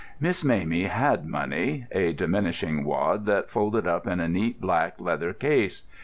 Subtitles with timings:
[0.19, 5.31] Miss Mamie had money, a diminishing wad that folded up in a neat black leather
[5.31, 5.83] case.